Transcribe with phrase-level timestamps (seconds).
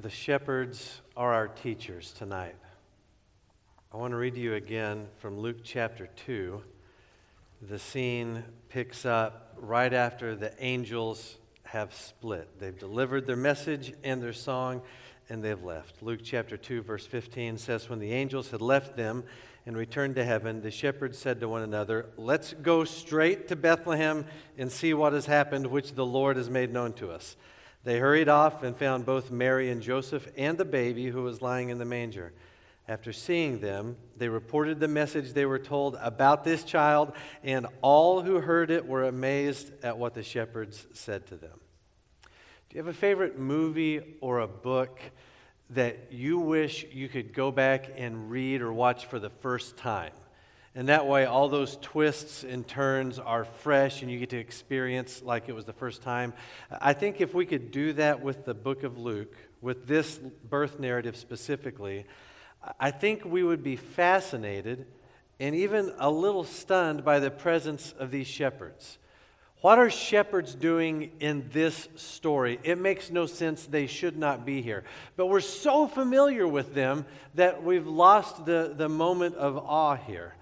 [0.00, 2.54] The shepherds are our teachers tonight.
[3.92, 6.62] I want to read to you again from Luke chapter 2.
[7.68, 12.48] The scene picks up right after the angels have split.
[12.58, 14.80] They've delivered their message and their song,
[15.28, 16.02] and they've left.
[16.02, 19.24] Luke chapter 2, verse 15 says, When the angels had left them
[19.66, 24.24] and returned to heaven, the shepherds said to one another, Let's go straight to Bethlehem
[24.56, 27.36] and see what has happened, which the Lord has made known to us.
[27.82, 31.70] They hurried off and found both Mary and Joseph and the baby who was lying
[31.70, 32.32] in the manger.
[32.86, 37.12] After seeing them, they reported the message they were told about this child,
[37.44, 41.60] and all who heard it were amazed at what the shepherds said to them.
[42.22, 45.00] Do you have a favorite movie or a book
[45.70, 50.12] that you wish you could go back and read or watch for the first time?
[50.74, 55.20] And that way, all those twists and turns are fresh and you get to experience
[55.20, 56.32] like it was the first time.
[56.70, 60.78] I think if we could do that with the book of Luke, with this birth
[60.78, 62.06] narrative specifically,
[62.78, 64.86] I think we would be fascinated
[65.40, 68.98] and even a little stunned by the presence of these shepherds.
[69.62, 72.58] What are shepherds doing in this story?
[72.62, 73.66] It makes no sense.
[73.66, 74.84] They should not be here.
[75.16, 77.04] But we're so familiar with them
[77.34, 80.34] that we've lost the, the moment of awe here.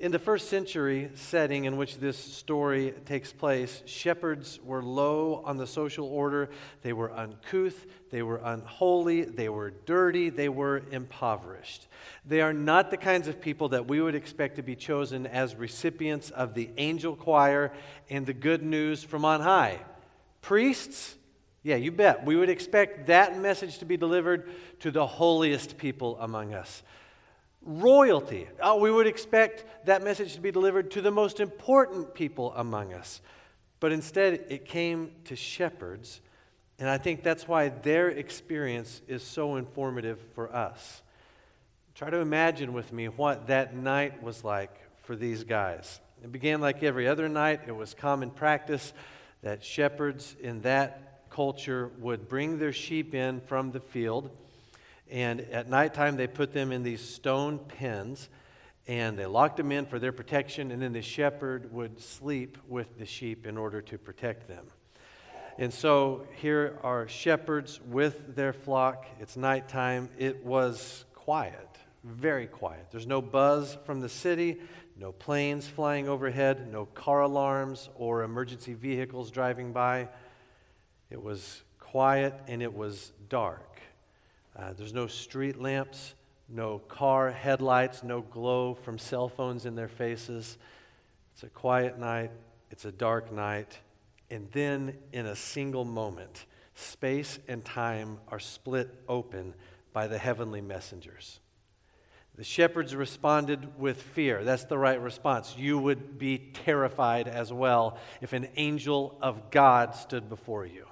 [0.00, 5.56] In the first century setting in which this story takes place, shepherds were low on
[5.56, 6.50] the social order.
[6.82, 11.88] They were uncouth, they were unholy, they were dirty, they were impoverished.
[12.24, 15.56] They are not the kinds of people that we would expect to be chosen as
[15.56, 17.72] recipients of the angel choir
[18.08, 19.80] and the good news from on high.
[20.42, 21.16] Priests,
[21.64, 22.24] yeah, you bet.
[22.24, 26.84] We would expect that message to be delivered to the holiest people among us
[27.62, 28.48] royalty.
[28.62, 32.92] Oh, we would expect that message to be delivered to the most important people among
[32.94, 33.20] us.
[33.80, 36.20] But instead, it came to shepherds.
[36.78, 41.02] And I think that's why their experience is so informative for us.
[41.94, 46.00] Try to imagine with me what that night was like for these guys.
[46.22, 47.62] It began like every other night.
[47.66, 48.92] It was common practice
[49.42, 54.30] that shepherds in that culture would bring their sheep in from the field
[55.10, 58.28] and at nighttime, they put them in these stone pens
[58.86, 60.70] and they locked them in for their protection.
[60.70, 64.66] And then the shepherd would sleep with the sheep in order to protect them.
[65.58, 69.06] And so here are shepherds with their flock.
[69.20, 70.08] It's nighttime.
[70.16, 71.68] It was quiet,
[72.04, 72.86] very quiet.
[72.90, 74.58] There's no buzz from the city,
[74.96, 80.08] no planes flying overhead, no car alarms or emergency vehicles driving by.
[81.10, 83.67] It was quiet and it was dark.
[84.58, 86.14] Uh, there's no street lamps,
[86.48, 90.58] no car headlights, no glow from cell phones in their faces.
[91.34, 92.32] It's a quiet night,
[92.70, 93.78] it's a dark night.
[94.30, 99.54] And then, in a single moment, space and time are split open
[99.92, 101.40] by the heavenly messengers.
[102.34, 104.44] The shepherds responded with fear.
[104.44, 105.56] That's the right response.
[105.56, 110.86] You would be terrified as well if an angel of God stood before you.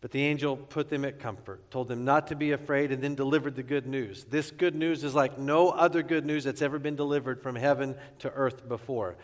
[0.00, 3.16] But the angel put them at comfort, told them not to be afraid, and then
[3.16, 4.24] delivered the good news.
[4.24, 7.96] This good news is like no other good news that's ever been delivered from heaven
[8.20, 9.16] to earth before.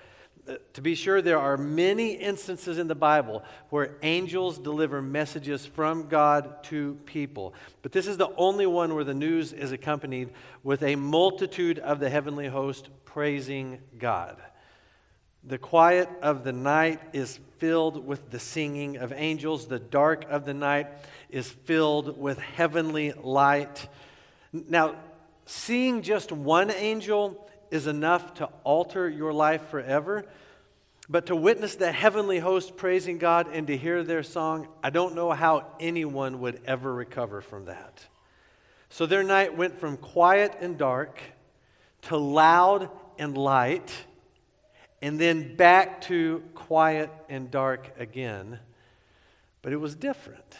[0.46, 5.64] Uh, to be sure, there are many instances in the Bible where angels deliver messages
[5.64, 7.54] from God to people.
[7.82, 10.30] But this is the only one where the news is accompanied
[10.62, 14.42] with a multitude of the heavenly host praising God.
[15.46, 19.66] The quiet of the night is filled with the singing of angels.
[19.66, 20.86] The dark of the night
[21.28, 23.86] is filled with heavenly light.
[24.52, 24.96] Now,
[25.44, 30.24] seeing just one angel is enough to alter your life forever.
[31.10, 35.14] But to witness the heavenly host praising God and to hear their song, I don't
[35.14, 38.06] know how anyone would ever recover from that.
[38.88, 41.20] So their night went from quiet and dark
[42.02, 42.88] to loud
[43.18, 43.92] and light
[45.02, 48.58] and then back to quiet and dark again.
[49.62, 50.56] But it was different.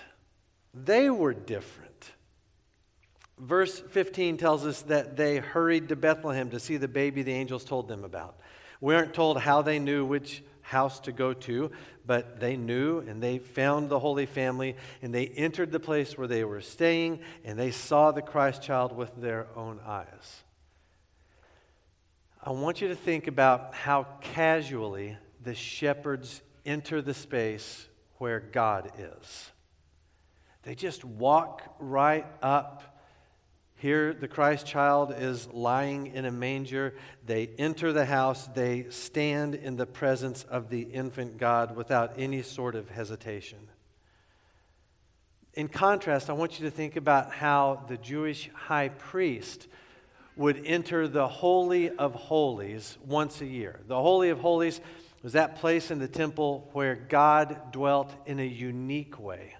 [0.72, 2.12] They were different.
[3.38, 7.64] Verse 15 tells us that they hurried to Bethlehem to see the baby the angels
[7.64, 8.38] told them about.
[8.80, 11.70] We aren't told how they knew which house to go to,
[12.06, 16.26] but they knew and they found the Holy Family and they entered the place where
[16.26, 20.42] they were staying and they saw the Christ child with their own eyes.
[22.46, 27.88] I want you to think about how casually the shepherds enter the space
[28.18, 29.50] where God is.
[30.62, 33.00] They just walk right up.
[33.76, 36.96] Here, the Christ child is lying in a manger.
[37.24, 38.46] They enter the house.
[38.48, 43.70] They stand in the presence of the infant God without any sort of hesitation.
[45.54, 49.66] In contrast, I want you to think about how the Jewish high priest
[50.36, 53.80] would enter the Holy of Holies once a year.
[53.86, 54.80] The Holy of Holies
[55.22, 59.54] was that place in the temple where God dwelt in a unique way.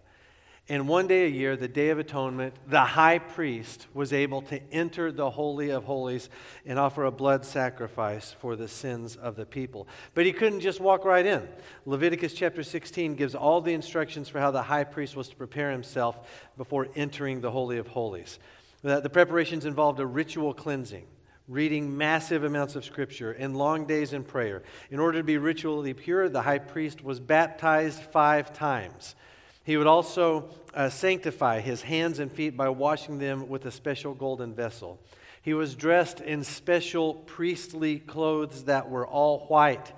[0.67, 4.61] And one day a year, the Day of Atonement, the high priest was able to
[4.73, 6.31] enter the Holy of Holies
[6.65, 9.87] and offer a blood sacrifice for the sins of the people.
[10.15, 11.47] But he couldn't just walk right in.
[11.85, 15.71] Leviticus chapter 16 gives all the instructions for how the high priest was to prepare
[15.71, 18.39] himself before entering the Holy of Holies.
[18.85, 21.07] The preparations involved a ritual cleansing
[21.47, 24.63] reading massive amounts of scripture and long days in prayer.
[24.91, 29.15] In order to be ritually pure, the high priest was baptized five times.
[29.63, 34.15] He would also uh, sanctify his hands and feet by washing them with a special
[34.15, 34.99] golden vessel.
[35.43, 39.93] He was dressed in special priestly clothes that were all white.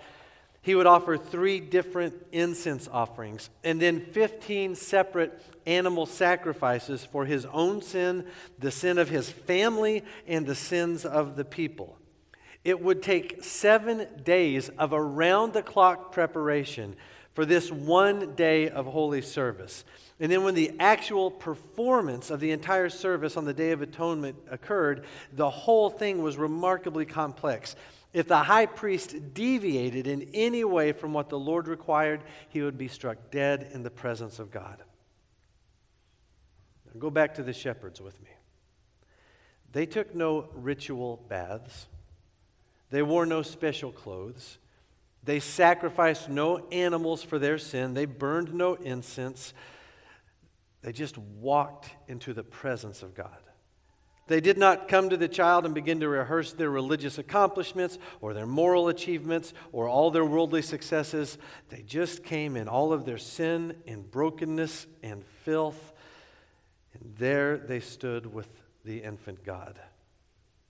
[0.66, 7.46] He would offer three different incense offerings and then 15 separate animal sacrifices for his
[7.46, 8.26] own sin,
[8.58, 11.96] the sin of his family, and the sins of the people.
[12.64, 16.96] It would take seven days of around the clock preparation
[17.32, 19.84] for this one day of holy service.
[20.18, 24.34] And then, when the actual performance of the entire service on the Day of Atonement
[24.50, 27.76] occurred, the whole thing was remarkably complex.
[28.16, 32.78] If the high priest deviated in any way from what the Lord required, he would
[32.78, 34.82] be struck dead in the presence of God.
[36.86, 38.30] Now go back to the shepherds with me.
[39.70, 41.88] They took no ritual baths,
[42.88, 44.56] they wore no special clothes.
[45.22, 47.92] They sacrificed no animals for their sin.
[47.92, 49.52] They burned no incense.
[50.80, 53.45] They just walked into the presence of God.
[54.28, 58.34] They did not come to the child and begin to rehearse their religious accomplishments or
[58.34, 61.38] their moral achievements or all their worldly successes.
[61.68, 65.92] They just came in all of their sin and brokenness and filth.
[66.92, 68.48] And there they stood with
[68.84, 69.78] the infant God.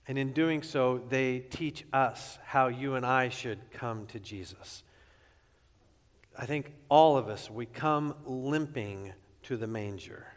[0.07, 4.83] And in doing so, they teach us how you and I should come to Jesus.
[6.37, 9.13] I think all of us, we come limping
[9.43, 10.27] to the manger.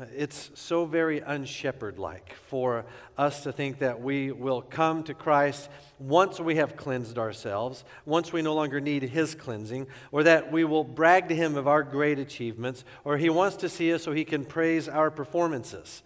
[0.00, 2.84] It's so very unshepherd like for
[3.16, 5.68] us to think that we will come to Christ
[6.00, 10.64] once we have cleansed ourselves, once we no longer need His cleansing, or that we
[10.64, 14.10] will brag to Him of our great achievements, or He wants to see us so
[14.10, 16.02] He can praise our performances.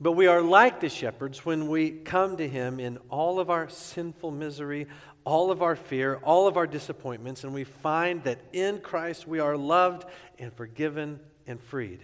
[0.00, 3.68] But we are like the shepherds when we come to Him in all of our
[3.68, 4.86] sinful misery,
[5.24, 9.38] all of our fear, all of our disappointments, and we find that in Christ we
[9.38, 10.06] are loved
[10.38, 12.00] and forgiven and freed.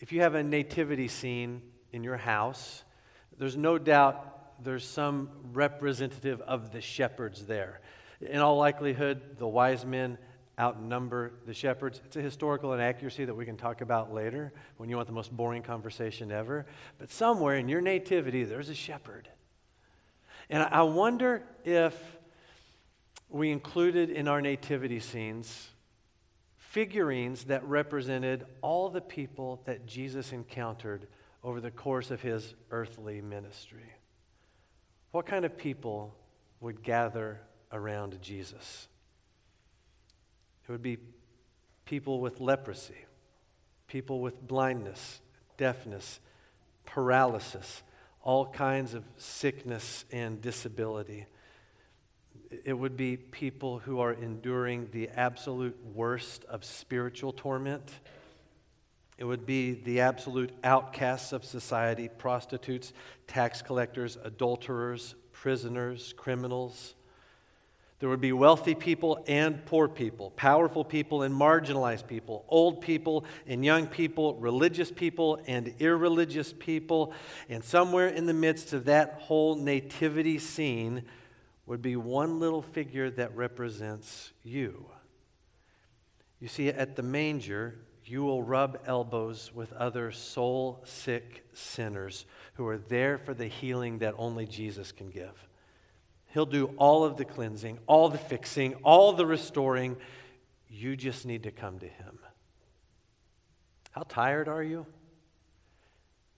[0.00, 1.62] If you have a nativity scene
[1.92, 2.84] in your house,
[3.38, 7.80] there's no doubt there's some representative of the shepherds there.
[8.20, 10.18] In all likelihood, the wise men
[10.58, 12.00] outnumber the shepherds.
[12.04, 15.36] It's a historical inaccuracy that we can talk about later when you want the most
[15.36, 16.66] boring conversation ever.
[16.98, 19.28] But somewhere in your nativity, there's a shepherd.
[20.48, 21.94] And I wonder if
[23.28, 25.68] we included in our nativity scenes
[26.74, 31.06] figurines that represented all the people that Jesus encountered
[31.44, 33.92] over the course of his earthly ministry.
[35.12, 36.16] What kind of people
[36.58, 37.40] would gather
[37.70, 38.88] around Jesus?
[40.68, 40.98] It would be
[41.84, 43.06] people with leprosy,
[43.86, 45.20] people with blindness,
[45.56, 46.18] deafness,
[46.86, 47.84] paralysis,
[48.20, 51.26] all kinds of sickness and disability.
[52.64, 57.90] It would be people who are enduring the absolute worst of spiritual torment.
[59.16, 62.92] It would be the absolute outcasts of society prostitutes,
[63.26, 66.94] tax collectors, adulterers, prisoners, criminals.
[68.00, 73.24] There would be wealthy people and poor people, powerful people and marginalized people, old people
[73.46, 77.12] and young people, religious people and irreligious people.
[77.48, 81.04] And somewhere in the midst of that whole nativity scene
[81.66, 84.86] would be one little figure that represents you.
[86.40, 92.66] You see, at the manger, you will rub elbows with other soul sick sinners who
[92.66, 95.32] are there for the healing that only Jesus can give.
[96.34, 99.96] He'll do all of the cleansing, all the fixing, all the restoring.
[100.68, 102.18] You just need to come to Him.
[103.92, 104.84] How tired are you?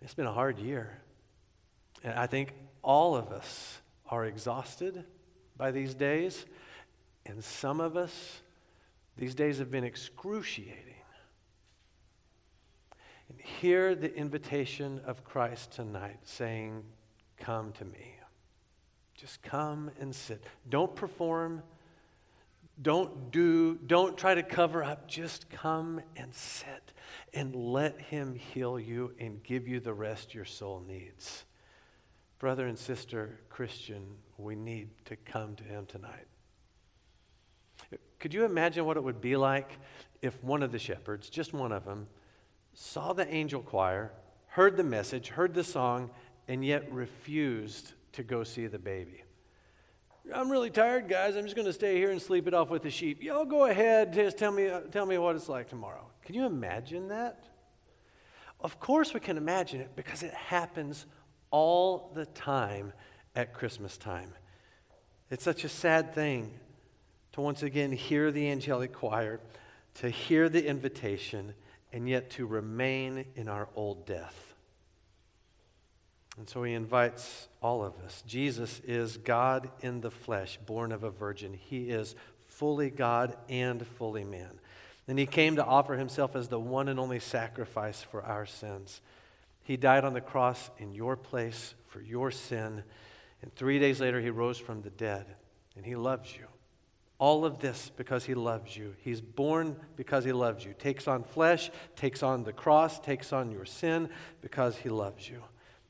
[0.03, 1.01] It's been a hard year.
[2.05, 2.53] And I think
[2.83, 5.05] all of us are exhausted
[5.57, 6.47] by these days.
[7.25, 8.41] And some of us,
[9.17, 10.83] these days have been excruciating.
[13.29, 16.85] And hear the invitation of Christ tonight saying,
[17.39, 18.15] Come to me.
[19.15, 20.45] Just come and sit.
[20.69, 21.63] Don't perform.
[22.81, 25.09] Don't do, don't try to cover up.
[25.09, 26.93] Just come and sit
[27.33, 31.45] and let Him heal you and give you the rest your soul needs.
[32.39, 34.05] Brother and sister, Christian,
[34.37, 36.27] we need to come to Him tonight.
[38.19, 39.71] Could you imagine what it would be like
[40.23, 42.09] if one of the shepherds, just one of them,
[42.75, 44.13] saw the angel choir,
[44.49, 46.11] heard the message, heard the song,
[46.49, 49.23] and yet refused to go see the baby?
[50.35, 51.37] I'm really tired, guys.
[51.37, 53.23] I'm just going to stay here and sleep it off with the sheep.
[53.23, 54.13] Y'all go ahead.
[54.13, 56.05] Just tell me, tell me what it's like tomorrow.
[56.25, 57.45] Can you imagine that?
[58.61, 61.07] Of course, we can imagine it because it happens
[61.51, 62.93] all the time
[63.35, 64.33] at Christmas time.
[65.31, 66.53] It's such a sad thing
[67.33, 69.41] to once again hear the angelic choir,
[69.95, 71.55] to hear the invitation,
[71.93, 74.55] and yet to remain in our old death.
[76.39, 78.23] And so he invites all of us.
[78.27, 81.55] Jesus is God in the flesh, born of a virgin.
[81.55, 82.15] He is
[82.47, 84.61] fully God and fully man.
[85.09, 89.01] And he came to offer himself as the one and only sacrifice for our sins.
[89.67, 92.85] He died on the cross in your place for your sin.
[93.43, 95.27] And three days later, he rose from the dead.
[95.75, 96.47] And he loves you.
[97.19, 98.95] All of this because he loves you.
[99.01, 100.73] He's born because he loves you.
[100.79, 104.09] Takes on flesh, takes on the cross, takes on your sin
[104.41, 105.43] because he loves you.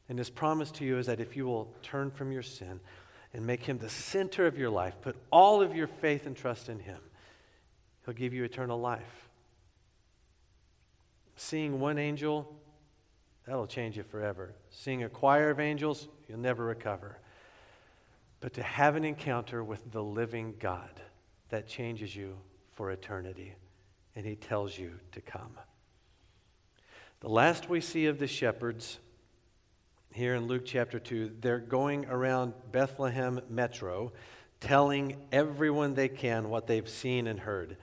[0.09, 2.80] And his promise to you is that if you will turn from your sin
[3.35, 6.71] and make him the center of your life, put all of your faith and trust
[6.71, 7.00] in him,
[8.06, 9.28] he'll give you eternal life.
[11.37, 12.56] Seeing one angel,
[13.47, 14.55] that'll change you forever.
[14.71, 17.19] Seeing a choir of angels, you'll never recover.
[18.41, 21.00] But to have an encounter with the living God,
[21.49, 22.37] that changes you
[22.73, 23.55] for eternity.
[24.15, 25.57] And he tells you to come.
[27.21, 28.99] The last we see of the shepherds
[30.12, 34.12] here in Luke chapter 2, they're going around Bethlehem metro
[34.61, 37.76] telling everyone they can what they've seen and heard.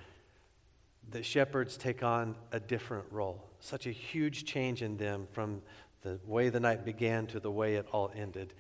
[1.12, 3.52] The shepherds take on a different role.
[3.63, 5.62] Such a huge change in them from
[6.01, 8.53] the way the night began to the way it all ended.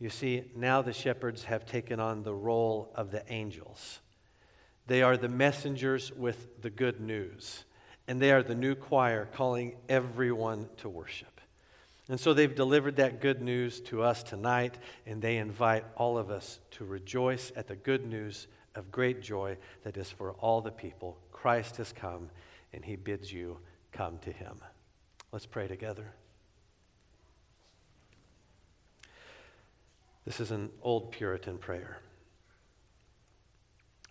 [0.00, 4.00] You see, now the shepherds have taken on the role of the angels.
[4.88, 7.66] They are the messengers with the good news,
[8.08, 11.40] and they are the new choir calling everyone to worship.
[12.08, 16.32] And so they've delivered that good news to us tonight, and they invite all of
[16.32, 20.72] us to rejoice at the good news of great joy that is for all the
[20.72, 21.16] people.
[21.30, 22.30] Christ has come,
[22.72, 23.58] and he bids you
[23.98, 24.60] come to him.
[25.32, 26.12] Let's pray together.
[30.24, 31.98] This is an old Puritan prayer.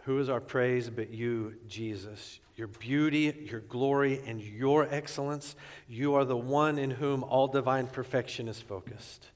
[0.03, 2.41] Who is our praise but you, Jesus?
[2.57, 5.55] Your beauty, your glory, and your excellence.
[5.87, 9.27] You are the one in whom all divine perfection is focused.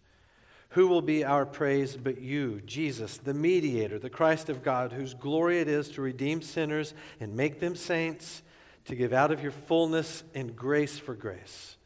[0.71, 5.13] Who will be our praise but you, Jesus, the mediator, the Christ of God, whose
[5.13, 8.41] glory it is to redeem sinners and make them saints,
[8.85, 11.77] to give out of your fullness and grace for grace?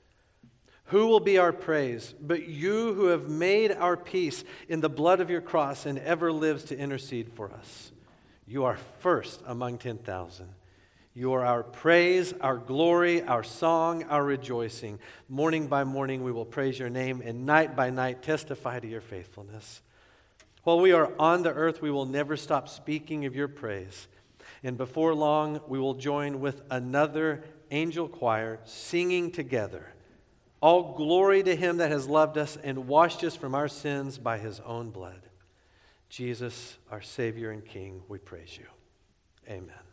[0.89, 5.19] Who will be our praise but you who have made our peace in the blood
[5.19, 7.91] of your cross and ever lives to intercede for us?
[8.47, 10.47] You are first among 10,000.
[11.17, 14.99] You are our praise, our glory, our song, our rejoicing.
[15.29, 19.01] Morning by morning, we will praise your name, and night by night, testify to your
[19.01, 19.81] faithfulness.
[20.63, 24.07] While we are on the earth, we will never stop speaking of your praise.
[24.65, 29.93] And before long, we will join with another angel choir singing together.
[30.59, 34.39] All glory to him that has loved us and washed us from our sins by
[34.39, 35.21] his own blood.
[36.09, 38.65] Jesus, our Savior and King, we praise you.
[39.47, 39.84] Amen.